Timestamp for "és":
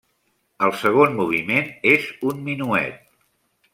1.93-2.09